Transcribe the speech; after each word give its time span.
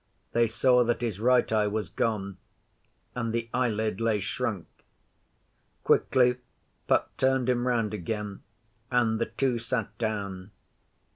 They 0.31 0.47
saw 0.47 0.83
that 0.85 1.01
his 1.01 1.19
right 1.19 1.45
eye 1.51 1.67
was 1.67 1.87
gone, 1.87 2.37
and 3.13 3.31
the 3.31 3.51
eyelid 3.53 4.01
lay 4.01 4.19
shrunk. 4.19 4.65
Quickly 5.83 6.37
Puck 6.87 7.15
turned 7.17 7.47
him 7.47 7.67
round 7.67 7.93
again, 7.93 8.41
and 8.89 9.19
the 9.19 9.27
two 9.27 9.59
sat 9.59 9.95
down. 9.99 10.49